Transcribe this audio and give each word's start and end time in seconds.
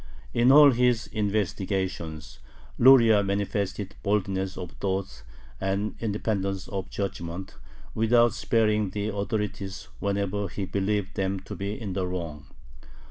In 0.33 0.51
all 0.51 0.71
his 0.71 1.05
investigations 1.05 2.39
Luria 2.79 3.21
manifested 3.21 3.93
boldness 4.01 4.57
of 4.57 4.71
thought 4.81 5.21
and 5.59 5.95
independence 5.99 6.67
of 6.69 6.89
judgment, 6.89 7.53
without 7.93 8.33
sparing 8.33 8.89
the 8.89 9.09
authorities 9.09 9.89
whenever 9.99 10.47
he 10.47 10.65
believed 10.65 11.13
them 11.13 11.39
to 11.41 11.55
be 11.55 11.79
in 11.79 11.93
the 11.93 12.07
wrong. 12.07 12.47